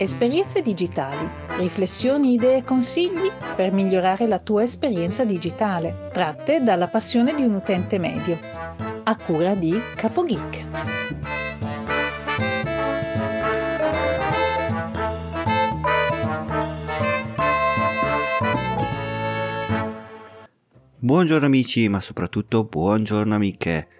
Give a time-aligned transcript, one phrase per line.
[0.00, 1.28] Esperienze digitali,
[1.58, 7.54] riflessioni, idee e consigli per migliorare la tua esperienza digitale, tratte dalla passione di un
[7.54, 8.38] utente medio,
[9.04, 10.66] a cura di CapoGeek.
[21.00, 23.97] Buongiorno amici, ma soprattutto buongiorno amiche.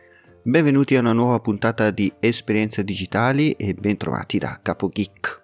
[0.48, 5.42] Benvenuti a una nuova puntata di Esperienze Digitali e bentrovati da Capo Geek.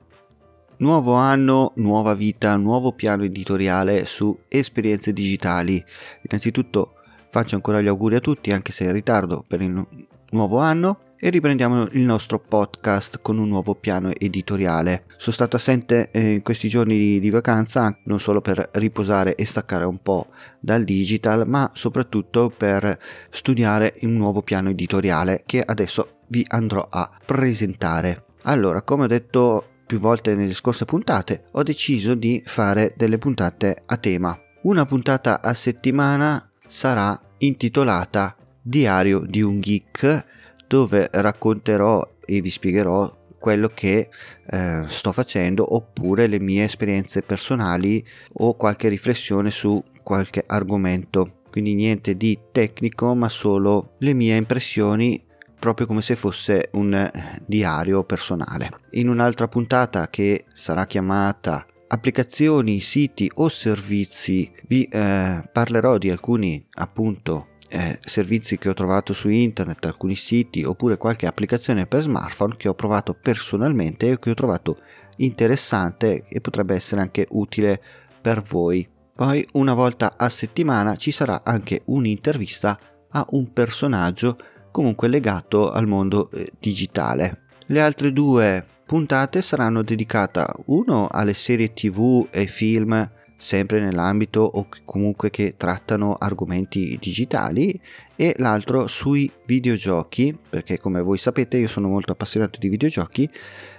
[0.79, 5.85] Nuovo anno, nuova vita, nuovo piano editoriale su Esperienze Digitali.
[6.23, 6.95] Innanzitutto
[7.29, 9.87] faccio ancora gli auguri a tutti, anche se in ritardo per il
[10.31, 15.05] nuovo anno, e riprendiamo il nostro podcast con un nuovo piano editoriale.
[15.17, 19.87] Sono stato assente eh, in questi giorni di vacanza non solo per riposare e staccare
[19.87, 20.27] un po'
[20.61, 22.99] dal digital, ma soprattutto per
[23.31, 28.25] studiare un nuovo piano editoriale che adesso vi andrò a presentare.
[28.43, 33.85] Allora, come ho detto più volte nelle scorse puntate, ho deciso di fare delle puntate
[33.87, 34.39] a tema.
[34.65, 40.25] Una puntata a settimana sarà intitolata Diario di un geek
[40.67, 44.09] dove racconterò e vi spiegherò quello che
[44.47, 48.03] eh, sto facendo oppure le mie esperienze personali
[48.35, 51.41] o qualche riflessione su qualche argomento.
[51.51, 55.23] Quindi niente di tecnico ma solo le mie impressioni
[55.59, 57.11] proprio come se fosse un
[57.47, 58.71] diario personale.
[58.93, 66.67] In un'altra puntata che sarà chiamata applicazioni, siti o servizi vi eh, parlerò di alcuni
[66.75, 72.57] appunto eh, servizi che ho trovato su internet, alcuni siti oppure qualche applicazione per smartphone
[72.57, 74.79] che ho provato personalmente e che ho trovato
[75.17, 77.81] interessante e potrebbe essere anche utile
[78.21, 78.89] per voi.
[79.15, 82.79] Poi una volta a settimana ci sarà anche un'intervista
[83.11, 84.37] a un personaggio
[84.71, 87.43] comunque legato al mondo eh, digitale.
[87.67, 94.69] Le altre due puntate saranno dedicate uno alle serie tv e film sempre nell'ambito o
[94.85, 97.79] comunque che trattano argomenti digitali
[98.17, 103.29] e l'altro sui videogiochi perché come voi sapete io sono molto appassionato di videogiochi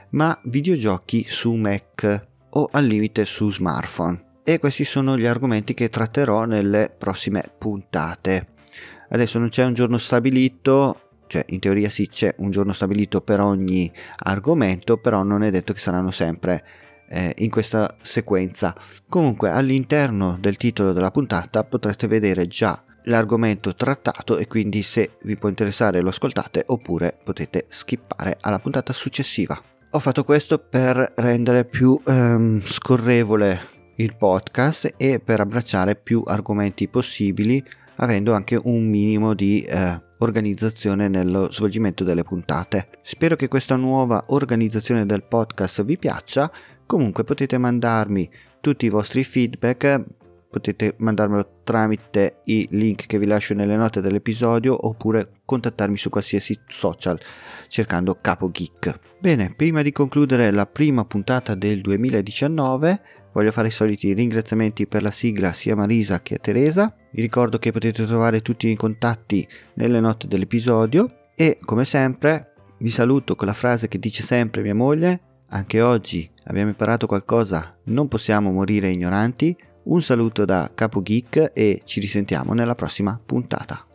[0.09, 4.23] ma videogiochi su Mac o al limite su smartphone.
[4.43, 8.47] E questi sono gli argomenti che tratterò nelle prossime puntate.
[9.09, 13.39] Adesso non c'è un giorno stabilito cioè in teoria sì c'è un giorno stabilito per
[13.39, 16.63] ogni argomento però non è detto che saranno sempre
[17.09, 18.75] eh, in questa sequenza.
[19.07, 25.35] Comunque all'interno del titolo della puntata potrete vedere già l'argomento trattato e quindi se vi
[25.35, 29.59] può interessare lo ascoltate oppure potete skippare alla puntata successiva.
[29.91, 36.87] Ho fatto questo per rendere più ehm, scorrevole il podcast e per abbracciare più argomenti
[36.89, 37.63] possibili
[37.97, 42.89] avendo anche un minimo di eh, organizzazione nello svolgimento delle puntate.
[43.01, 46.51] Spero che questa nuova organizzazione del podcast vi piaccia
[46.85, 48.29] Comunque potete mandarmi
[48.61, 50.03] tutti i vostri feedback,
[50.49, 56.57] potete mandarmelo tramite i link che vi lascio nelle note dell'episodio oppure contattarmi su qualsiasi
[56.67, 57.19] social
[57.67, 58.99] cercando Capo Geek.
[59.19, 63.01] Bene, prima di concludere la prima puntata del 2019
[63.33, 66.95] voglio fare i soliti ringraziamenti per la sigla sia a Marisa che a Teresa.
[67.11, 72.89] Vi ricordo che potete trovare tutti i contatti nelle note dell'episodio e come sempre vi
[72.89, 75.19] saluto con la frase che dice sempre mia moglie
[75.55, 79.55] anche oggi abbiamo imparato qualcosa, non possiamo morire ignoranti.
[79.83, 83.85] Un saluto da Capo Geek e ci risentiamo nella prossima puntata.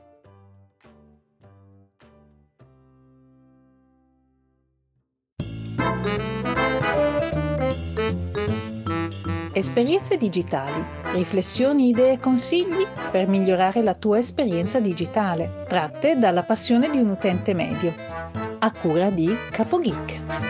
[9.53, 10.83] Esperienze digitali,
[11.13, 17.11] riflessioni, idee e consigli per migliorare la tua esperienza digitale, tratte dalla passione di un
[17.11, 17.93] utente medio,
[18.61, 20.50] a cura di Capo Geek.